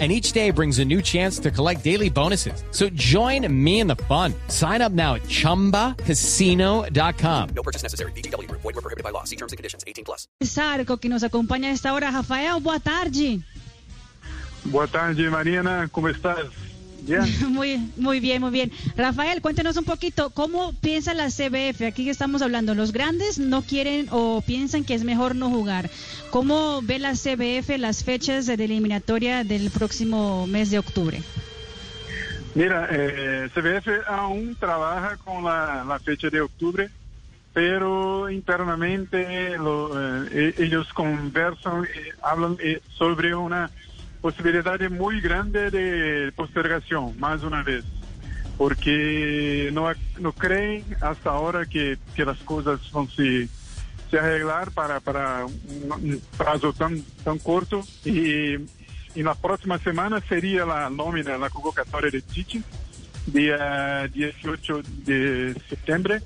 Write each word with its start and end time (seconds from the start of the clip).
and 0.00 0.10
each 0.10 0.32
day 0.32 0.50
brings 0.50 0.80
a 0.80 0.84
new 0.84 1.00
chance 1.00 1.38
to 1.38 1.52
collect 1.52 1.84
daily 1.84 2.10
bonuses. 2.10 2.64
So 2.72 2.88
join 2.90 3.46
me 3.48 3.78
in 3.78 3.86
the 3.86 3.94
fun. 4.08 4.34
Sign 4.48 4.82
up 4.82 4.90
now 4.90 5.14
at 5.14 5.22
ChumbaCasino.com. 5.22 7.48
No 7.54 7.62
purchase 7.62 7.84
necessary. 7.84 8.10
BGW. 8.12 8.50
Void 8.50 8.64
were 8.64 8.72
prohibited 8.72 9.04
by 9.04 9.10
law. 9.10 9.22
See 9.22 9.36
terms 9.36 9.52
and 9.52 9.56
conditions. 9.56 9.84
18 9.86 10.04
plus. 10.04 10.26
Sarco, 10.42 10.96
que 10.96 11.08
nos 11.08 11.22
acompaña 11.22 11.68
a 11.68 11.72
esta 11.72 11.92
hora. 11.92 12.10
Rafael, 12.10 12.60
boa 12.60 12.80
tarde. 12.80 13.40
Boa 14.64 14.86
tarde, 14.86 15.30
Mariana. 15.30 15.88
¿Cómo 15.92 16.08
estás? 16.08 16.46
Muy, 17.48 17.90
muy 17.96 18.20
bien, 18.20 18.40
muy 18.40 18.50
bien. 18.50 18.72
Rafael, 18.96 19.40
cuéntenos 19.42 19.76
un 19.76 19.84
poquito, 19.84 20.30
¿cómo 20.30 20.72
piensa 20.80 21.14
la 21.14 21.28
CBF? 21.28 21.82
Aquí 21.82 22.08
estamos 22.08 22.42
hablando, 22.42 22.74
los 22.74 22.92
grandes 22.92 23.38
no 23.38 23.62
quieren 23.62 24.08
o 24.10 24.42
piensan 24.46 24.84
que 24.84 24.94
es 24.94 25.04
mejor 25.04 25.36
no 25.36 25.50
jugar. 25.50 25.90
¿Cómo 26.30 26.80
ve 26.82 26.98
la 26.98 27.12
CBF 27.12 27.78
las 27.78 28.04
fechas 28.04 28.46
de 28.46 28.56
la 28.56 28.64
eliminatoria 28.64 29.44
del 29.44 29.70
próximo 29.70 30.46
mes 30.46 30.70
de 30.70 30.78
octubre? 30.78 31.22
Mira, 32.54 32.88
eh, 32.90 33.48
CBF 33.52 33.88
aún 34.08 34.56
trabaja 34.58 35.16
con 35.16 35.44
la, 35.44 35.84
la 35.84 35.98
fecha 35.98 36.30
de 36.30 36.40
octubre, 36.40 36.88
pero 37.52 38.30
internamente 38.30 39.56
lo, 39.58 39.90
eh, 40.30 40.54
ellos 40.58 40.92
conversan, 40.92 41.84
eh, 41.84 42.12
hablan 42.22 42.56
eh, 42.60 42.80
sobre 42.96 43.34
una 43.34 43.70
posibilidad 44.24 44.80
muy 44.88 45.20
grande 45.20 45.70
de 45.70 46.32
postergación, 46.32 47.14
más 47.20 47.42
una 47.42 47.62
vez, 47.62 47.84
porque 48.56 49.68
no, 49.70 49.92
no 50.18 50.32
creen 50.32 50.82
hasta 51.02 51.28
ahora 51.28 51.66
que, 51.66 51.98
que 52.16 52.24
las 52.24 52.38
cosas 52.38 52.80
van 52.90 53.06
se, 53.08 53.46
se 54.10 54.18
arreglar 54.18 54.70
para, 54.70 55.00
para 55.00 55.44
un 55.44 56.22
plazo 56.38 56.72
tan, 56.72 57.02
tan 57.22 57.38
corto 57.38 57.82
y, 58.02 58.54
y 59.14 59.22
la 59.22 59.34
próxima 59.34 59.78
semana 59.78 60.22
sería 60.26 60.64
la 60.64 60.88
nómina, 60.88 61.36
la 61.36 61.50
convocatoria 61.50 62.10
de 62.10 62.22
Tite, 62.22 62.62
día 63.26 64.08
18 64.08 64.82
de 65.04 65.54
septiembre. 65.68 66.22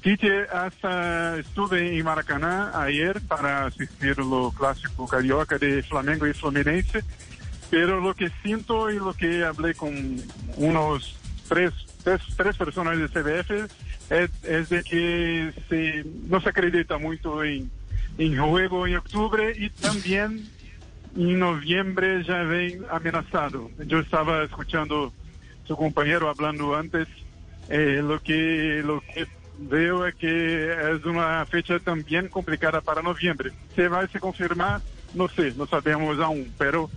Tite 0.00 0.46
hasta 0.50 1.38
estuve 1.38 1.94
en 1.94 2.04
Maracaná 2.04 2.72
ayer 2.74 3.20
para 3.20 3.66
asistir 3.66 4.16
lo 4.18 4.50
clásico 4.50 5.06
carioca 5.06 5.58
de 5.58 5.82
Flamengo 5.82 6.26
y 6.26 6.32
Fluminense 6.32 7.04
pero 7.74 8.00
lo 8.00 8.14
que 8.14 8.30
siento 8.44 8.88
y 8.88 8.98
lo 9.00 9.14
que 9.14 9.44
hablé 9.44 9.74
con 9.74 9.92
unos 10.58 11.16
tres, 11.48 11.72
tres, 12.04 12.20
tres 12.36 12.56
personas 12.56 12.96
de 12.96 13.08
CBF 13.08 13.50
es, 14.10 14.68
de 14.68 14.84
que 14.84 16.04
no 16.28 16.40
se 16.40 16.50
acredita 16.50 16.98
mucho 16.98 17.42
en, 17.42 17.68
en 18.16 18.38
juego 18.38 18.86
en 18.86 18.94
octubre 18.94 19.52
y 19.58 19.70
también 19.70 20.48
en 21.16 21.38
noviembre 21.40 22.22
ya 22.22 22.44
ven 22.44 22.84
amenazado. 22.92 23.68
Yo 23.88 23.98
estaba 23.98 24.44
escuchando 24.44 25.12
su 25.64 25.76
compañero 25.76 26.28
hablando 26.28 26.76
antes, 26.76 27.08
eh, 27.70 28.00
lo 28.04 28.22
que 28.22 28.82
lo 28.84 29.00
que 29.00 29.26
veo 29.58 30.06
es 30.06 30.14
que 30.14 30.92
es 30.92 31.04
una 31.04 31.44
fecha 31.46 31.80
también 31.80 32.28
complicada 32.28 32.80
para 32.80 33.02
noviembre. 33.02 33.50
Se 33.74 33.88
va 33.88 34.02
a 34.02 34.06
se 34.06 34.20
confirmar, 34.20 34.80
no 35.12 35.26
sé, 35.26 35.54
no 35.56 35.66
sabemos 35.66 36.20
aún, 36.20 36.54
pero 36.56 36.88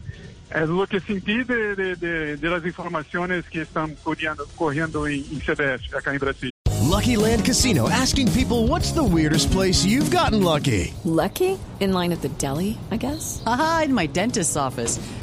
es 0.54 0.70
lo 0.70 0.88
que 0.88 1.00
sentí 1.00 1.44
de, 1.44 1.76
de, 1.76 1.96
de, 1.96 2.38
de 2.38 2.50
las 2.50 2.66
informaciones 2.66 3.46
que 3.46 3.62
están 3.62 3.96
corriendo, 4.04 4.46
corriendo 4.56 5.08
en, 5.08 5.24
en 5.32 5.42
CBS 5.42 5.96
acá 5.96 6.14
en 6.14 6.20
Brasil. 6.20 6.52
Lucky 6.90 7.18
Land 7.18 7.44
Casino 7.46 7.90
asking 7.90 8.32
people 8.32 8.68
what's 8.68 8.92
the 8.92 9.04
weirdest 9.04 9.52
place 9.52 9.86
you've 9.86 10.10
gotten 10.10 10.42
lucky? 10.44 10.94
Lucky? 11.04 11.60
In 11.80 11.94
line 11.94 12.12
at 12.12 12.22
the 12.22 12.30
deli, 12.40 12.78
I 12.92 12.98
guess? 12.98 13.44
Aha, 13.46 13.84
in 13.86 13.94
my 13.94 14.08
dentist's 14.08 14.56
office. 14.56 15.00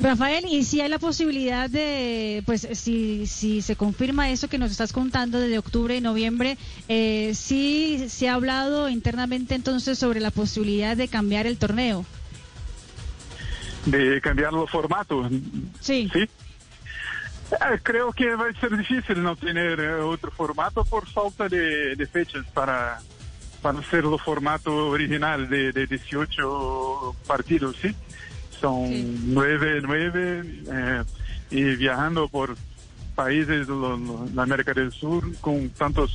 Rafael, 0.00 0.46
y 0.46 0.64
si 0.64 0.80
hay 0.80 0.88
la 0.88 0.98
posibilidad 0.98 1.68
de, 1.68 2.42
pues 2.46 2.66
si, 2.72 3.26
si 3.26 3.60
se 3.60 3.76
confirma 3.76 4.30
eso 4.30 4.48
que 4.48 4.56
nos 4.56 4.70
estás 4.70 4.94
contando 4.94 5.38
desde 5.38 5.58
octubre 5.58 5.94
y 5.94 6.00
noviembre, 6.00 6.56
eh, 6.88 7.32
sí 7.34 8.06
se 8.08 8.28
ha 8.28 8.34
hablado 8.34 8.88
internamente 8.88 9.54
entonces 9.54 9.98
sobre 9.98 10.20
la 10.20 10.30
posibilidad 10.30 10.96
de 10.96 11.08
cambiar 11.08 11.46
el 11.46 11.58
torneo. 11.58 12.06
De 13.84 14.20
cambiar 14.22 14.54
los 14.54 14.70
formatos. 14.70 15.30
Sí. 15.80 16.08
¿Sí? 16.12 16.20
Eh, 16.20 17.78
creo 17.82 18.12
que 18.12 18.34
va 18.36 18.48
a 18.48 18.60
ser 18.60 18.76
difícil 18.78 19.22
no 19.22 19.36
tener 19.36 19.80
eh, 19.80 19.94
otro 19.96 20.30
formato 20.30 20.82
por 20.84 21.06
falta 21.08 21.46
de, 21.46 21.94
de 21.94 22.06
fechas 22.06 22.46
para, 22.54 23.00
para 23.60 23.80
hacer 23.80 24.04
el 24.04 24.18
formato 24.18 24.88
original 24.88 25.48
de, 25.50 25.72
de 25.72 25.86
18 25.86 27.16
partidos, 27.26 27.76
¿sí? 27.82 27.94
Son 28.60 28.86
Sí. 28.88 29.18
nueve, 29.26 29.80
nueve, 29.82 30.42
eh, 30.70 31.04
y 31.50 31.62
viajando 31.76 32.28
por 32.28 32.56
países 33.14 33.66
de 33.66 33.74
la 34.34 34.42
América 34.42 34.72
del 34.74 34.92
Sur 34.92 35.24
con 35.40 35.68
tantas 35.70 36.10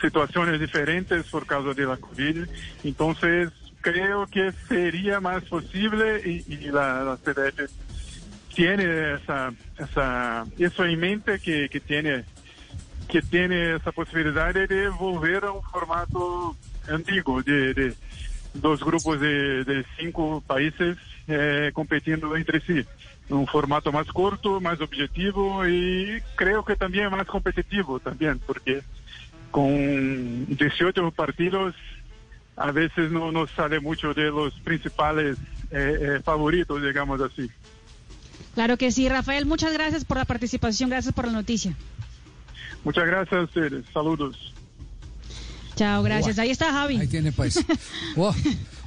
situaciones 0.00 0.60
diferentes 0.60 1.26
por 1.26 1.46
causa 1.46 1.74
de 1.74 1.86
la 1.86 1.96
COVID. 1.96 2.44
Entonces, 2.84 3.50
creo 3.80 4.26
que 4.26 4.52
sería 4.68 5.20
más 5.20 5.44
posible 5.44 6.22
y, 6.24 6.52
y 6.52 6.56
la, 6.70 7.02
la 7.04 7.16
CBF 7.16 7.70
tiene 8.54 9.14
esa, 9.14 9.52
esa, 9.78 10.44
eso 10.58 10.84
en 10.84 10.98
mente 10.98 11.38
que, 11.40 11.68
que 11.68 11.80
tiene 11.80 12.24
que 13.08 13.22
tiene 13.22 13.76
esa 13.76 13.90
posibilidad 13.90 14.52
de 14.52 14.88
volver 14.90 15.44
a 15.44 15.52
un 15.52 15.62
formato 15.62 16.54
antiguo 16.90 17.42
de, 17.42 17.72
de 17.72 17.94
dos 18.54 18.82
grupos 18.84 19.20
de, 19.20 19.64
de 19.64 19.84
cinco 19.98 20.42
países 20.46 20.96
eh, 21.26 21.70
competiendo 21.74 22.36
entre 22.36 22.60
sí. 22.60 22.84
Un 23.28 23.46
formato 23.46 23.92
más 23.92 24.06
corto, 24.08 24.60
más 24.60 24.80
objetivo 24.80 25.66
y 25.66 26.22
creo 26.34 26.64
que 26.64 26.76
también 26.76 27.10
más 27.10 27.26
competitivo 27.26 28.00
también, 28.00 28.40
porque 28.46 28.82
con 29.50 30.46
18 30.46 31.10
partidos 31.10 31.74
a 32.56 32.72
veces 32.72 33.10
no 33.10 33.30
nos 33.30 33.50
sale 33.50 33.80
mucho 33.80 34.14
de 34.14 34.30
los 34.30 34.54
principales 34.60 35.36
eh, 35.70 35.98
eh, 36.00 36.20
favoritos, 36.24 36.82
digamos 36.82 37.20
así. 37.20 37.50
Claro 38.54 38.76
que 38.76 38.90
sí, 38.90 39.08
Rafael, 39.08 39.46
muchas 39.46 39.72
gracias 39.72 40.04
por 40.04 40.16
la 40.16 40.24
participación, 40.24 40.90
gracias 40.90 41.14
por 41.14 41.26
la 41.26 41.32
noticia. 41.32 41.76
Muchas 42.84 43.06
gracias 43.06 43.40
a 43.40 43.44
ustedes. 43.44 43.84
Saludos. 43.92 44.54
Chao, 45.78 46.02
gracias. 46.02 46.38
Ahí 46.38 46.50
está 46.50 46.72
Javi. 46.72 46.96
Ahí 46.98 47.06
tiene 47.06 47.30
pues. 47.32 47.58
Oh, 48.16 48.34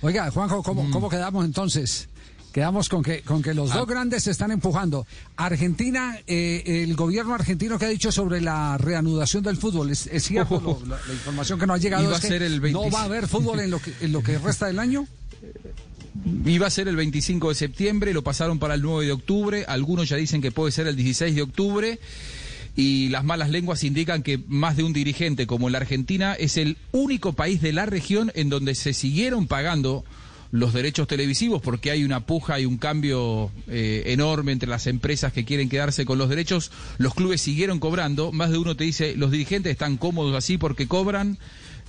Oiga, 0.01 0.29
Juanjo, 0.31 0.61
¿cómo, 0.61 0.83
Mm. 0.83 0.91
¿cómo 0.91 1.09
quedamos 1.09 1.45
entonces? 1.45 2.09
Quedamos 2.51 2.89
con 2.89 3.01
que, 3.01 3.21
con 3.21 3.41
que 3.41 3.51
Ah. 3.51 3.53
los 3.53 3.73
dos 3.73 3.87
grandes 3.87 4.23
se 4.23 4.31
están 4.31 4.51
empujando. 4.51 5.07
Argentina, 5.37 6.19
eh, 6.27 6.83
el 6.83 6.95
gobierno 6.97 7.33
argentino 7.33 7.79
que 7.79 7.85
ha 7.85 7.89
dicho 7.89 8.11
sobre 8.11 8.41
la 8.41 8.77
reanudación 8.77 9.41
del 9.41 9.55
fútbol, 9.55 9.89
¿es, 9.91 10.07
es 10.07 10.23
cierto? 10.25 10.59
Lo- 10.59 10.85
la, 10.85 10.99
la 11.07 11.13
información 11.13 11.57
que 11.59 11.65
nos 11.65 11.75
ha 11.75 11.79
llegado 11.79 12.03
Iba 12.03 12.13
es 12.13 12.17
a 12.19 12.21
que 12.21 12.27
ser 12.27 12.43
el 12.43 12.55
no 12.57 12.61
25. 12.61 12.91
va 12.93 13.01
a 13.03 13.05
haber 13.05 13.27
fútbol 13.29 13.59
en 13.61 13.71
lo 13.71 13.79
que, 13.79 13.93
en 14.01 14.11
lo 14.11 14.21
que 14.21 14.37
resta 14.37 14.67
del 14.67 14.79
año. 14.79 15.07
Iba 16.45 16.67
a 16.67 16.69
ser 16.69 16.89
el 16.89 16.97
25 16.97 17.49
de 17.49 17.55
septiembre, 17.55 18.13
lo 18.13 18.21
pasaron 18.21 18.59
para 18.59 18.73
el 18.73 18.81
9 18.81 19.05
de 19.05 19.11
octubre, 19.13 19.63
algunos 19.65 20.09
ya 20.09 20.17
dicen 20.17 20.41
que 20.41 20.51
puede 20.51 20.73
ser 20.73 20.87
el 20.87 20.95
16 20.97 21.33
de 21.33 21.41
octubre 21.41 21.99
y 22.75 23.09
las 23.09 23.23
malas 23.23 23.49
lenguas 23.49 23.83
indican 23.83 24.23
que 24.23 24.39
más 24.47 24.77
de 24.77 24.83
un 24.83 24.93
dirigente 24.93 25.47
como 25.47 25.69
la 25.69 25.79
Argentina 25.79 26.33
es 26.33 26.57
el 26.57 26.77
único 26.91 27.33
país 27.33 27.61
de 27.61 27.73
la 27.73 27.85
región 27.85 28.31
en 28.35 28.49
donde 28.49 28.75
se 28.75 28.93
siguieron 28.93 29.47
pagando 29.47 30.03
los 30.51 30.73
derechos 30.73 31.07
televisivos, 31.07 31.61
porque 31.61 31.91
hay 31.91 32.03
una 32.03 32.25
puja 32.25 32.59
y 32.59 32.65
un 32.65 32.77
cambio 32.77 33.51
eh, 33.67 34.03
enorme 34.07 34.51
entre 34.51 34.69
las 34.69 34.85
empresas 34.85 35.31
que 35.31 35.45
quieren 35.45 35.69
quedarse 35.69 36.05
con 36.05 36.17
los 36.17 36.29
derechos. 36.29 36.71
Los 36.97 37.13
clubes 37.13 37.41
siguieron 37.41 37.79
cobrando. 37.79 38.31
Más 38.33 38.51
de 38.51 38.57
uno 38.57 38.75
te 38.75 38.83
dice, 38.83 39.15
los 39.15 39.31
dirigentes 39.31 39.71
están 39.71 39.95
cómodos 39.95 40.35
así 40.35 40.57
porque 40.57 40.87
cobran 40.87 41.39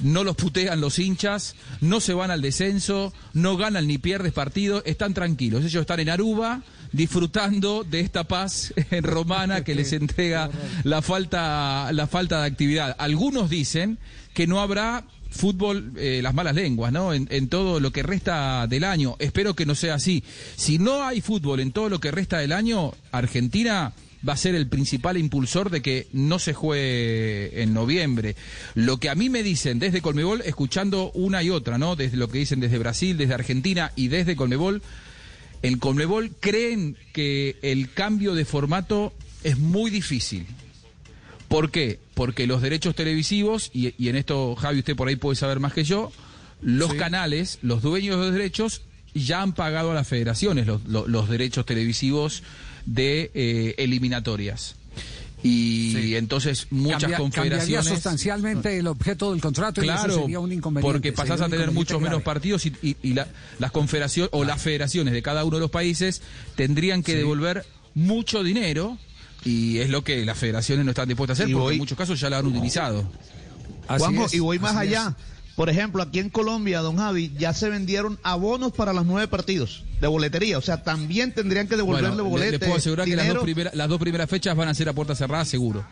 no 0.00 0.24
los 0.24 0.36
putean 0.36 0.80
los 0.80 0.98
hinchas, 0.98 1.54
no 1.80 2.00
se 2.00 2.14
van 2.14 2.30
al 2.30 2.42
descenso, 2.42 3.12
no 3.32 3.56
ganan 3.56 3.86
ni 3.86 3.98
pierdes 3.98 4.32
partido, 4.32 4.82
están 4.84 5.14
tranquilos. 5.14 5.64
Ellos 5.64 5.82
están 5.82 6.00
en 6.00 6.10
Aruba 6.10 6.62
disfrutando 6.92 7.84
de 7.84 8.00
esta 8.00 8.24
paz 8.24 8.72
en 8.90 9.04
romana 9.04 9.64
que 9.64 9.74
les 9.74 9.92
entrega 9.92 10.50
la 10.84 11.02
falta, 11.02 11.90
la 11.92 12.06
falta 12.06 12.40
de 12.40 12.46
actividad. 12.46 12.96
Algunos 12.98 13.50
dicen 13.50 13.98
que 14.34 14.46
no 14.46 14.60
habrá 14.60 15.04
fútbol, 15.30 15.92
eh, 15.96 16.20
las 16.22 16.34
malas 16.34 16.54
lenguas, 16.54 16.92
¿no? 16.92 17.14
En, 17.14 17.26
en 17.30 17.48
todo 17.48 17.80
lo 17.80 17.90
que 17.90 18.02
resta 18.02 18.66
del 18.66 18.84
año. 18.84 19.16
Espero 19.18 19.54
que 19.54 19.66
no 19.66 19.74
sea 19.74 19.94
así. 19.94 20.22
Si 20.56 20.78
no 20.78 21.02
hay 21.02 21.20
fútbol 21.20 21.60
en 21.60 21.72
todo 21.72 21.88
lo 21.88 22.00
que 22.00 22.10
resta 22.10 22.38
del 22.38 22.52
año, 22.52 22.92
Argentina 23.10 23.94
va 24.26 24.34
a 24.34 24.36
ser 24.36 24.54
el 24.54 24.68
principal 24.68 25.16
impulsor 25.16 25.70
de 25.70 25.82
que 25.82 26.06
no 26.12 26.38
se 26.38 26.54
juegue 26.54 27.62
en 27.62 27.74
noviembre. 27.74 28.36
Lo 28.74 28.98
que 28.98 29.10
a 29.10 29.14
mí 29.14 29.28
me 29.30 29.42
dicen 29.42 29.78
desde 29.78 30.00
Colmebol, 30.00 30.42
escuchando 30.42 31.10
una 31.12 31.42
y 31.42 31.50
otra, 31.50 31.78
¿no? 31.78 31.96
Desde 31.96 32.16
lo 32.16 32.28
que 32.28 32.38
dicen 32.38 32.60
desde 32.60 32.78
Brasil, 32.78 33.16
desde 33.16 33.34
Argentina 33.34 33.92
y 33.96 34.08
desde 34.08 34.36
Colmebol, 34.36 34.82
en 35.62 35.78
Colmebol 35.78 36.30
creen 36.40 36.96
que 37.12 37.56
el 37.62 37.92
cambio 37.92 38.34
de 38.34 38.44
formato 38.44 39.12
es 39.44 39.58
muy 39.58 39.90
difícil. 39.90 40.46
¿Por 41.48 41.70
qué? 41.70 41.98
Porque 42.14 42.46
los 42.46 42.62
derechos 42.62 42.94
televisivos, 42.94 43.70
y, 43.74 43.94
y 44.02 44.08
en 44.08 44.16
esto 44.16 44.54
Javi 44.56 44.78
usted 44.78 44.96
por 44.96 45.08
ahí 45.08 45.16
puede 45.16 45.36
saber 45.36 45.60
más 45.60 45.72
que 45.72 45.84
yo, 45.84 46.10
los 46.62 46.94
canales, 46.94 47.58
los 47.62 47.82
dueños 47.82 48.16
de 48.18 48.24
los 48.26 48.32
derechos, 48.32 48.82
ya 49.14 49.42
han 49.42 49.52
pagado 49.52 49.90
a 49.90 49.94
las 49.94 50.08
federaciones 50.08 50.66
los, 50.66 50.84
los- 50.86 51.06
los 51.08 51.28
derechos 51.28 51.66
televisivos 51.66 52.42
de 52.86 53.30
eh, 53.34 53.74
eliminatorias. 53.78 54.76
Y 55.44 56.14
entonces 56.14 56.68
muchas 56.70 57.00
Cambia- 57.02 57.18
confederaciones... 57.18 57.74
Cambiaría 57.74 57.82
sustancialmente 57.96 58.78
el 58.78 58.86
objeto 58.86 59.32
del 59.32 59.40
contrato 59.40 59.82
y 59.82 59.88
eso 59.88 59.94
Claro, 59.94 60.14
sería 60.20 60.38
un 60.38 60.52
inconveniente. 60.52 60.92
porque 60.92 61.12
pasás 61.12 61.40
sería 61.40 61.46
a 61.46 61.48
tener 61.48 61.72
muchos 61.72 62.00
menos 62.00 62.22
partidos 62.22 62.64
y, 62.66 62.72
y- 62.80 62.96
y 63.02 63.14
la- 63.14 63.26
las 63.58 63.72
confederaciones 63.72 64.30
o 64.32 64.44
las 64.44 64.62
federaciones 64.62 65.12
de 65.12 65.20
cada 65.20 65.44
uno 65.44 65.56
de 65.56 65.62
los 65.62 65.70
países 65.72 66.22
tendrían 66.54 67.02
que 67.02 67.16
devolver 67.16 67.66
mucho 67.94 68.44
dinero 68.44 68.98
y 69.44 69.78
es 69.78 69.90
lo 69.90 70.04
que 70.04 70.24
las 70.24 70.38
federaciones 70.38 70.84
no 70.84 70.92
están 70.92 71.08
dispuestas 71.08 71.40
a 71.40 71.42
hacer 71.42 71.50
Y 71.50 71.54
porque 71.54 71.64
voy- 71.64 71.74
en 71.74 71.78
muchos 71.80 71.98
casos 71.98 72.20
ya 72.20 72.30
lo 72.30 72.36
han 72.36 72.46
utilizado. 72.46 73.10
Juanjo, 73.88 74.26
y 74.32 74.38
voy 74.38 74.60
más 74.60 74.76
allá. 74.76 75.16
Por 75.56 75.68
ejemplo, 75.68 76.02
aquí 76.02 76.18
en 76.18 76.30
Colombia, 76.30 76.80
don 76.80 76.96
Javi, 76.96 77.32
ya 77.38 77.52
se 77.52 77.68
vendieron 77.68 78.18
abonos 78.22 78.72
para 78.72 78.92
los 78.92 79.04
nueve 79.04 79.28
partidos 79.28 79.84
de 80.00 80.06
boletería. 80.06 80.56
O 80.56 80.62
sea, 80.62 80.82
también 80.82 81.32
tendrían 81.32 81.68
que 81.68 81.76
devolverle 81.76 82.08
Bueno, 82.10 82.24
le- 82.24 82.30
boletes. 82.30 82.52
les 82.52 82.60
puedo 82.60 82.76
asegurar 82.78 83.06
que 83.06 83.16
las 83.16 83.28
dos, 83.28 83.42
primeras, 83.42 83.74
las 83.74 83.88
dos 83.88 83.98
primeras 84.00 84.30
fechas 84.30 84.56
van 84.56 84.68
a 84.68 84.74
ser 84.74 84.88
a 84.88 84.92
puerta 84.94 85.14
cerrada 85.14 85.44
seguro. 85.44 85.84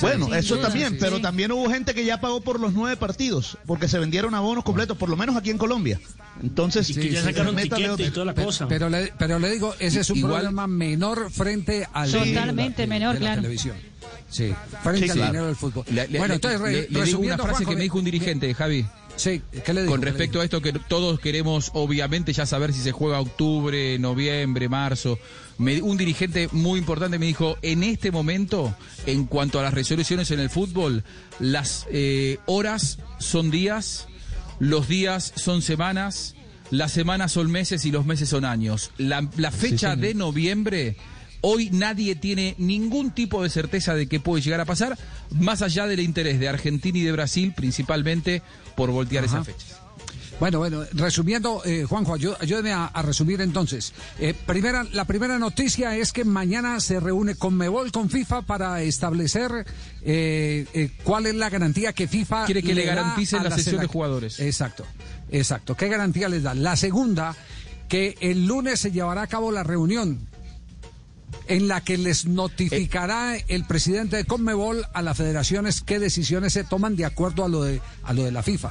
Bueno, 0.00 0.34
eso 0.34 0.58
también, 0.58 0.90
sí. 0.94 0.96
pero 0.98 1.16
Sí. 1.16 1.22
también 1.22 1.52
hubo 1.52 1.70
gente 1.70 1.94
que 1.94 2.04
ya 2.04 2.20
pagó 2.20 2.40
por 2.40 2.58
los 2.58 2.72
nueve 2.72 2.96
partidos, 2.96 3.56
porque 3.64 3.86
se 3.86 3.98
vendieron 3.98 4.34
abonos 4.34 4.64
completos, 4.64 4.96
por 4.96 5.08
lo 5.08 5.16
menos 5.16 5.36
aquí 5.36 5.50
en 5.50 5.58
Colombia. 5.58 6.00
Entonces, 6.42 6.88
Sí, 6.88 6.94
sí, 6.94 7.10
pero- 7.32 7.52
métale 7.52 7.90
otro. 7.90 8.04
Pe- 8.34 8.66
Pero 8.68 8.90
le, 8.90 9.12
pero 9.16 9.38
le 9.38 9.50
digo, 9.50 9.72
ese 9.78 10.00
es 10.00 10.10
un 10.10 10.18
Igual- 10.18 10.32
problema 10.40 10.66
menor 10.66 11.30
frente 11.30 11.86
al 11.92 12.10
Totalmente 12.10 12.82
de 12.82 12.88
la- 12.88 12.94
menor, 12.94 13.14
de 13.14 13.20
la 13.20 13.26
claro. 13.26 13.42
televisión. 13.42 13.76
Sí, 14.34 14.52
frente 14.82 15.04
Sí, 15.06 15.10
al 15.20 15.26
dinero 15.28 15.46
del 15.46 15.54
fútbol. 15.54 15.84
Le- 15.92 16.08
le- 16.08 16.18
bueno, 16.18 16.32
le- 16.32 16.34
entonces, 16.34 16.60
le- 16.60 16.88
le 16.90 17.04
digo 17.04 17.20
una 17.20 17.36
frase 17.36 17.50
Juanjo, 17.52 17.70
que 17.70 17.76
me 17.76 17.82
dijo 17.82 17.98
un 17.98 18.04
dirigente, 18.04 18.52
Javi. 18.52 18.84
Sí, 19.16 19.42
¿qué 19.64 19.72
le 19.72 19.82
digo? 19.82 19.92
Con 19.92 20.00
¿Qué 20.00 20.06
le 20.06 20.10
respecto 20.10 20.32
digo? 20.38 20.40
a 20.42 20.44
esto 20.44 20.60
que 20.60 20.72
todos 20.72 21.20
queremos, 21.20 21.70
obviamente, 21.74 22.32
ya 22.32 22.44
saber 22.46 22.72
si 22.72 22.80
se 22.80 22.90
juega 22.90 23.20
octubre, 23.20 23.96
noviembre, 24.00 24.68
marzo. 24.68 25.20
Me- 25.58 25.80
un 25.82 25.96
dirigente 25.96 26.48
muy 26.50 26.80
importante 26.80 27.16
me 27.20 27.26
dijo, 27.26 27.56
en 27.62 27.84
este 27.84 28.10
momento, 28.10 28.74
en 29.06 29.26
cuanto 29.26 29.60
a 29.60 29.62
las 29.62 29.72
resoluciones 29.72 30.32
en 30.32 30.40
el 30.40 30.50
fútbol, 30.50 31.04
las 31.38 31.86
eh, 31.92 32.38
horas 32.46 32.98
son 33.20 33.52
días, 33.52 34.08
los 34.58 34.88
días 34.88 35.32
son 35.36 35.62
semanas, 35.62 36.34
las 36.72 36.90
semanas 36.90 37.30
son 37.30 37.52
meses 37.52 37.84
y 37.84 37.92
los 37.92 38.04
meses 38.06 38.28
son 38.30 38.44
años. 38.44 38.90
La, 38.98 39.28
la 39.36 39.52
fecha 39.52 39.94
de 39.94 40.14
noviembre... 40.14 40.96
Hoy 41.46 41.68
nadie 41.70 42.14
tiene 42.14 42.54
ningún 42.56 43.10
tipo 43.10 43.42
de 43.42 43.50
certeza 43.50 43.94
de 43.94 44.06
qué 44.06 44.18
puede 44.18 44.40
llegar 44.42 44.60
a 44.60 44.64
pasar, 44.64 44.96
más 45.30 45.60
allá 45.60 45.86
del 45.86 46.00
interés 46.00 46.40
de 46.40 46.48
Argentina 46.48 46.96
y 46.98 47.02
de 47.02 47.12
Brasil, 47.12 47.52
principalmente 47.54 48.40
por 48.74 48.90
voltear 48.90 49.24
Ajá. 49.24 49.42
esas 49.42 49.46
fechas. 49.46 49.78
Bueno, 50.40 50.58
bueno, 50.58 50.82
resumiendo, 50.94 51.62
eh, 51.64 51.84
Juanjo, 51.88 52.16
ayú- 52.16 52.36
ayúdeme 52.40 52.72
a, 52.72 52.86
a 52.86 53.02
resumir 53.02 53.40
entonces. 53.40 53.92
Eh, 54.18 54.34
primera, 54.46 54.84
la 54.92 55.04
primera 55.04 55.38
noticia 55.38 55.96
es 55.96 56.12
que 56.12 56.24
mañana 56.24 56.80
se 56.80 56.98
reúne 56.98 57.34
con 57.36 57.54
Mebol, 57.54 57.92
con 57.92 58.08
FIFA, 58.10 58.42
para 58.42 58.82
establecer 58.82 59.64
eh, 60.02 60.66
eh, 60.74 60.90
cuál 61.04 61.26
es 61.26 61.34
la 61.36 61.50
garantía 61.50 61.92
que 61.92 62.08
FIFA 62.08 62.46
Quiere 62.46 62.62
que 62.64 62.74
le 62.74 62.84
da 62.86 62.94
garanticen 62.94 63.40
a 63.40 63.44
la 63.44 63.50
sesión 63.56 63.80
de 63.80 63.86
jugadores. 63.86 64.40
Exacto, 64.40 64.84
exacto. 65.30 65.76
¿Qué 65.76 65.88
garantía 65.88 66.28
les 66.28 66.42
da? 66.42 66.54
La 66.54 66.74
segunda, 66.74 67.36
que 67.88 68.16
el 68.20 68.46
lunes 68.46 68.80
se 68.80 68.90
llevará 68.90 69.22
a 69.22 69.26
cabo 69.28 69.52
la 69.52 69.62
reunión 69.62 70.26
en 71.48 71.68
la 71.68 71.82
que 71.82 71.98
les 71.98 72.26
notificará 72.26 73.36
el 73.48 73.64
presidente 73.64 74.16
de 74.16 74.24
Conmebol 74.24 74.84
a 74.94 75.02
las 75.02 75.16
federaciones 75.16 75.82
qué 75.82 75.98
decisiones 75.98 76.52
se 76.54 76.64
toman 76.64 76.96
de 76.96 77.04
acuerdo 77.04 77.44
a 77.44 77.48
lo 77.48 77.62
de 77.62 77.80
a 78.02 78.12
lo 78.12 78.24
de 78.24 78.32
la 78.32 78.42
FIFA, 78.42 78.70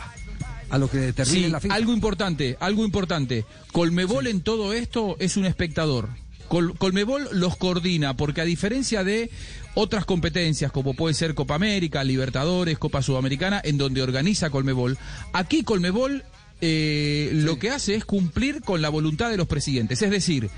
a 0.70 0.78
lo 0.78 0.90
que 0.90 0.98
determine 0.98 1.46
Sí, 1.48 1.52
la 1.52 1.60
FIFA. 1.60 1.75
algo 1.75 1.94
importante, 1.94 2.58
algo 2.60 2.84
importante. 2.86 3.46
Colmebol 3.72 4.28
en 4.28 4.42
todo 4.42 4.74
esto 4.74 5.16
es 5.20 5.38
un 5.38 5.46
espectador. 5.46 6.10
Col- 6.50 6.78
Colmebol 6.78 7.28
los 7.31 7.56
coordina 7.58 8.16
porque 8.18 8.42
a 8.42 8.46
diferencia 8.46 9.04
de 9.04 9.30
otras 9.75 10.06
competencias 10.06 10.72
como 10.72 10.94
puede 10.94 11.14
ser 11.16 11.34
Copa 11.36 11.56
América, 11.56 12.04
Libertadores, 12.04 12.78
Copa 12.78 13.02
Sudamericana, 13.02 13.62
en 13.64 13.78
donde 13.78 14.02
organiza 14.02 14.50
Colmebol, 14.50 14.98
aquí 15.31 15.64
Colmebol 15.64 16.24
eh, 16.62 17.31
lo 17.34 17.60
que 17.60 17.72
hace 17.72 17.96
es 17.96 18.06
cumplir 18.06 18.62
con 18.62 18.81
la 18.81 18.90
voluntad 18.90 19.30
de 19.30 19.38
los 19.38 19.48
presidentes. 19.48 20.02
Es 20.02 20.12
decir, 20.12 20.50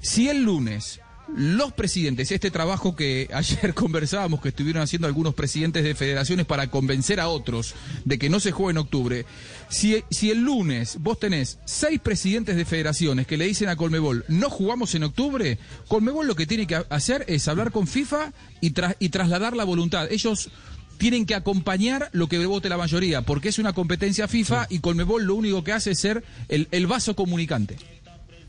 si 0.00 0.28
el 0.28 0.42
lunes 0.44 1.00
los 1.36 1.72
presidentes, 1.72 2.30
este 2.32 2.50
trabajo 2.50 2.96
que 2.96 3.28
ayer 3.34 3.74
conversábamos, 3.74 4.40
que 4.40 4.48
estuvieron 4.50 4.82
haciendo 4.82 5.06
algunos 5.06 5.34
presidentes 5.34 5.84
de 5.84 5.94
federaciones 5.94 6.46
para 6.46 6.70
convencer 6.70 7.20
a 7.20 7.28
otros 7.28 7.74
de 8.04 8.18
que 8.18 8.28
no 8.30 8.40
se 8.40 8.52
juegue 8.52 8.72
en 8.72 8.78
octubre, 8.78 9.26
si, 9.68 10.02
si 10.10 10.30
el 10.30 10.42
lunes 10.42 10.98
vos 11.00 11.18
tenés 11.18 11.58
seis 11.64 12.00
presidentes 12.00 12.56
de 12.56 12.64
federaciones 12.64 13.26
que 13.26 13.36
le 13.36 13.46
dicen 13.46 13.68
a 13.68 13.76
Colmebol, 13.76 14.24
no 14.28 14.50
jugamos 14.50 14.94
en 14.94 15.04
octubre, 15.04 15.58
Colmebol 15.88 16.26
lo 16.26 16.34
que 16.36 16.46
tiene 16.46 16.66
que 16.66 16.82
hacer 16.90 17.24
es 17.28 17.46
hablar 17.48 17.70
con 17.72 17.86
FIFA 17.86 18.32
y, 18.60 18.70
tras- 18.70 18.96
y 18.98 19.08
trasladar 19.10 19.56
la 19.56 19.64
voluntad. 19.64 20.10
Ellos 20.10 20.50
tienen 20.98 21.24
que 21.24 21.34
acompañar 21.34 22.10
lo 22.12 22.28
que 22.28 22.44
vote 22.44 22.68
la 22.68 22.76
mayoría, 22.76 23.22
porque 23.22 23.48
es 23.48 23.58
una 23.58 23.72
competencia 23.72 24.28
FIFA 24.28 24.66
y 24.68 24.80
Colmebol 24.80 25.24
lo 25.24 25.34
único 25.34 25.64
que 25.64 25.72
hace 25.72 25.92
es 25.92 25.98
ser 25.98 26.22
el, 26.48 26.68
el 26.72 26.86
vaso 26.86 27.16
comunicante. 27.16 27.76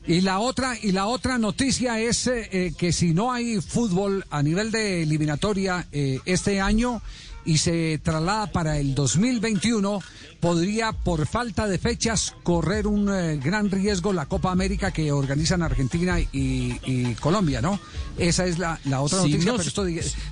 Y 0.07 0.21
la 0.21 0.39
otra 0.39 0.75
y 0.81 0.91
la 0.91 1.05
otra 1.05 1.37
noticia 1.37 1.99
es 1.99 2.25
eh, 2.27 2.49
eh, 2.51 2.73
que 2.77 2.91
si 2.91 3.13
no 3.13 3.31
hay 3.31 3.61
fútbol 3.61 4.25
a 4.31 4.41
nivel 4.41 4.71
de 4.71 5.03
eliminatoria 5.03 5.87
eh, 5.91 6.19
este 6.25 6.59
año 6.59 7.01
y 7.45 7.57
se 7.57 7.99
traslada 8.03 8.51
para 8.51 8.77
el 8.77 8.93
2021, 8.93 9.99
podría 10.39 10.91
por 10.91 11.25
falta 11.27 11.67
de 11.67 11.79
fechas 11.79 12.35
correr 12.43 12.85
un 12.85 13.09
eh, 13.11 13.37
gran 13.37 13.71
riesgo 13.71 14.13
la 14.13 14.27
Copa 14.27 14.51
América 14.51 14.91
que 14.91 15.11
organizan 15.11 15.63
Argentina 15.63 16.19
y, 16.19 16.27
y 16.31 17.15
Colombia, 17.15 17.61
¿no? 17.61 17.79
Esa 18.17 18.45
es 18.45 18.59
la, 18.59 18.79
la 18.85 19.01
otra 19.01 19.21
Si 19.23 19.29
noticia, 19.31 19.51
no 19.53 19.57
pero 19.57 19.67
esto 19.69 19.85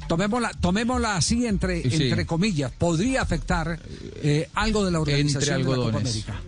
tomémosla, 0.08 0.52
tomémosla 0.62 1.16
así 1.16 1.46
entre, 1.48 1.82
Sí. 1.90 2.04
entre 2.04 2.26
comillas, 2.26 2.72
podría 2.78 3.22
afectar 3.24 3.80
eh, 4.22 4.48
algo 4.54 4.86
de 4.86 4.92
la 4.92 5.00
organización 5.00 5.64
de 5.64 5.70
la 5.70 5.76
Copa. 5.76 5.98
América. 5.98 6.39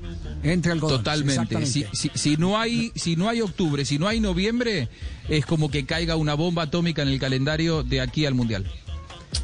Entre 0.43 0.71
algodones. 0.71 1.03
Totalmente. 1.03 1.65
Si, 1.65 1.85
si, 1.93 2.11
si 2.13 2.37
no 2.37 2.59
hay, 2.59 2.91
si 2.95 3.15
no 3.15 3.29
hay 3.29 3.41
octubre, 3.41 3.85
si 3.85 3.99
no 3.99 4.07
hay 4.07 4.19
noviembre, 4.19 4.89
es 5.29 5.45
como 5.45 5.69
que 5.69 5.85
caiga 5.85 6.15
una 6.15 6.33
bomba 6.33 6.63
atómica 6.63 7.01
en 7.01 7.09
el 7.09 7.19
calendario 7.19 7.83
de 7.83 8.01
aquí 8.01 8.25
al 8.25 8.33
mundial. 8.33 8.65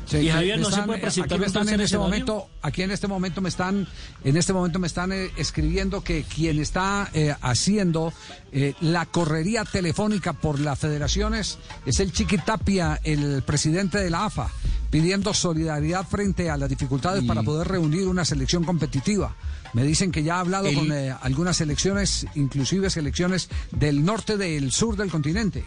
Sí, 0.05 0.17
Y 0.17 0.29
Javier, 0.29 0.59
¿no 0.59 0.71
se 0.71 0.81
puede 0.83 0.99
presentar 0.99 1.33
aquí 1.33 1.41
me 1.41 1.47
están 1.47 1.67
en 1.67 1.75
en 1.75 1.81
este 1.81 1.97
momento, 1.97 2.49
aquí 2.61 2.81
en 2.81 2.91
este 2.91 3.07
momento 3.07 3.41
me 3.41 3.49
están, 3.49 3.87
en 4.23 4.37
este 4.37 4.53
momento 4.53 4.79
me 4.79 4.87
están 4.87 5.11
eh, 5.11 5.31
escribiendo 5.37 6.01
que 6.01 6.23
quien 6.23 6.59
está 6.59 7.09
eh, 7.13 7.35
haciendo 7.41 8.13
eh, 8.51 8.73
la 8.81 9.05
correría 9.05 9.65
telefónica 9.65 10.33
por 10.33 10.59
las 10.59 10.79
federaciones 10.79 11.57
es 11.85 11.99
el 11.99 12.11
Chiqui 12.11 12.37
Tapia, 12.37 12.99
el 13.03 13.43
presidente 13.43 13.97
de 13.97 14.09
la 14.09 14.25
AFA, 14.25 14.49
pidiendo 14.89 15.33
solidaridad 15.33 16.07
frente 16.07 16.49
a 16.49 16.57
las 16.57 16.69
dificultades 16.69 17.23
Y- 17.23 17.27
para 17.27 17.43
poder 17.43 17.67
reunir 17.67 18.07
una 18.07 18.25
selección 18.25 18.63
competitiva. 18.63 19.35
Me 19.73 19.83
dicen 19.83 20.11
que 20.11 20.23
ya 20.23 20.37
ha 20.37 20.39
hablado 20.39 20.67
El- 20.67 20.75
con 20.75 20.91
eh, 20.91 21.13
algunas 21.21 21.57
selecciones, 21.57 22.25
inclusive 22.35 22.89
selecciones 22.89 23.49
del 23.71 24.03
norte 24.05 24.37
del 24.37 24.71
sur 24.71 24.95
del 24.95 25.09
continente. 25.11 25.65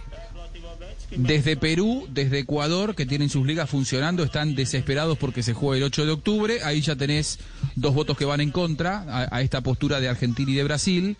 Desde 1.17 1.57
Perú, 1.57 2.07
desde 2.09 2.39
Ecuador, 2.39 2.95
que 2.95 3.05
tienen 3.05 3.29
sus 3.31 3.45
ligas 3.45 3.69
funcionando, 3.69 4.23
están 4.23 4.55
desesperados 4.55 5.19
porque 5.19 5.43
se 5.43 5.55
juegue 5.55 5.79
el 5.79 5.85
8 5.85 6.07
de 6.07 6.13
octubre. 6.13 6.63
Ahí 6.63 6.81
ya 6.83 6.95
tenés 6.95 7.41
dos 7.75 7.95
votos 7.95 8.17
que 8.17 8.25
van 8.25 8.41
en 8.41 8.53
contra 8.53 9.01
a, 9.09 9.29
a 9.37 9.41
esta 9.43 9.61
postura 9.61 9.99
de 9.99 10.09
Argentina 10.09 10.49
y 10.53 10.55
de 10.55 10.63
Brasil. 10.65 11.17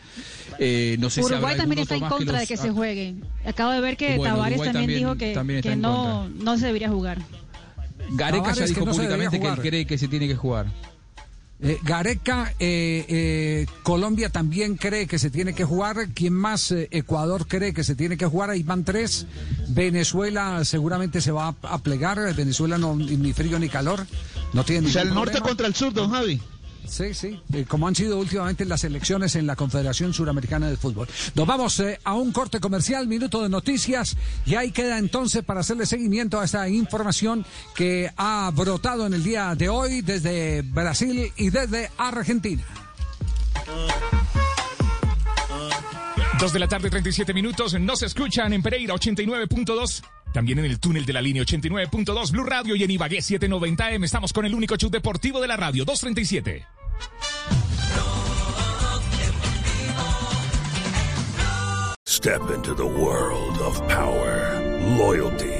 Eh, 0.61 0.97
no 1.01 1.11
sé 1.11 1.23
si 1.23 1.27
Uruguay 1.27 1.55
habrá 1.55 1.57
también 1.57 1.81
está 1.81 1.97
en 1.97 2.01
contra 2.03 2.33
los- 2.33 2.41
de 2.43 2.47
que 2.47 2.57
se 2.57 2.71
juegue. 2.71 3.17
Acabo 3.45 3.73
de 3.73 3.81
ver 3.81 3.97
que 3.97 4.17
Bueno, 4.17 4.37
Tavares 4.37 4.59
también, 4.59 4.75
también- 4.75 4.99
dijo 5.01 5.15
que, 5.17 5.33
también 5.35 5.61
que 5.63 5.75
no, 5.75 6.29
no 6.29 6.57
se 6.57 6.67
debería 6.67 6.89
jugar. 6.89 7.19
Gareca 8.13 8.43
Tavares 8.43 8.59
ya 8.59 8.65
que 8.65 8.69
dijo 8.71 8.87
no 8.87 8.93
públicamente 8.93 9.41
que 9.41 9.47
él 9.49 9.59
cree 9.61 9.87
que 9.87 9.99
se 9.99 10.09
tiene 10.09 10.27
que 10.29 10.37
jugar. 10.37 10.67
Eh, 11.63 11.79
Gareca, 11.83 12.55
eh, 12.59 13.05
eh, 13.09 13.67
Colombia 13.83 14.31
también 14.31 14.77
cree 14.77 15.07
que 15.07 15.19
se 15.19 15.29
tiene 15.29 15.53
que 15.55 15.65
jugar. 15.65 16.09
¿Quién 16.15 16.33
más? 16.33 16.73
Eh, 16.73 16.89
Ecuador 16.91 17.47
cree 17.47 17.75
que 17.75 17.85
se 17.85 17.95
tiene 17.95 18.17
que 18.17 18.25
jugar. 18.25 18.49
Ahí 18.49 18.63
van 18.63 18.83
tres. 18.83 19.27
Venezuela 19.69 20.65
seguramente 20.65 21.21
se 21.21 21.33
va 21.33 21.49
a, 21.49 21.55
a 21.75 21.79
plegar. 21.79 22.35
Venezuela 22.35 22.79
no 22.79 22.97
ni 22.97 23.33
frío 23.35 23.59
ni 23.59 23.69
calor. 23.69 24.07
No 24.55 24.65
tiene 24.65 24.89
O 24.89 24.91
sea, 24.91 25.03
el 25.03 25.09
norte 25.11 25.33
problema. 25.33 25.49
contra 25.49 25.67
el 25.67 25.75
sur, 25.75 25.93
don 25.93 26.11
Javi. 26.11 26.41
Sí, 26.87 27.15
sí, 27.15 27.41
eh, 27.53 27.65
como 27.69 27.87
han 27.87 27.95
sido 27.95 28.19
últimamente 28.19 28.65
las 28.65 28.85
elecciones 28.85 29.37
en 29.37 29.47
la 29.47 29.57
Confederación 29.57 30.13
Suramericana 30.13 30.69
de 30.69 30.77
Fútbol. 30.77 31.09
Nos 31.35 31.47
vamos 31.47 31.79
eh, 31.81 31.99
a 32.05 32.15
un 32.15 32.33
corte 32.33 32.61
comercial, 32.61 33.07
minuto 33.07 33.43
de 33.43 33.49
noticias, 33.49 34.17
y 34.45 34.55
ahí 34.57 34.73
queda 34.73 34.99
entonces 34.99 35.45
para 35.45 35.61
hacerle 35.61 35.87
seguimiento 35.87 36.41
a 36.41 36.45
esta 36.45 36.69
información 36.69 37.45
que 37.75 38.11
ha 38.17 38.51
brotado 38.55 39.07
en 39.07 39.15
el 39.15 39.23
día 39.23 39.55
de 39.55 39.69
hoy 39.69 40.03
desde 40.03 40.63
Brasil 40.63 41.33
y 41.37 41.51
desde 41.51 41.91
Argentina. 41.97 42.63
Dos 46.41 46.55
de 46.55 46.59
la 46.59 46.69
tarde, 46.69 46.89
37 46.89 47.35
minutos. 47.35 47.79
Nos 47.79 48.03
escuchan 48.03 48.53
en 48.55 48.63
Pereira 48.63 48.95
89.2. 48.95 50.03
También 50.33 50.59
en 50.61 50.65
el 50.67 50.79
túnel 50.79 51.05
de 51.05 51.13
la 51.13 51.21
línea 51.23 51.43
89.2 51.43 52.31
Blue 52.31 52.45
Radio 52.45 52.77
y 52.77 52.85
en 52.85 52.91
Ibagué 52.91 53.19
790M. 53.19 54.05
Estamos 54.05 54.33
con 54.33 54.45
el 54.45 54.55
único 54.55 54.77
show 54.77 54.91
deportivo 54.91 55.41
de 55.41 55.49
la 55.49 55.57
radio, 55.57 55.85
237. 55.85 56.67
Step 62.07 62.43
into 62.55 62.75
the 62.75 62.85
world 62.85 63.59
of 63.63 63.81
power, 63.89 64.61
loyalty, 64.99 65.60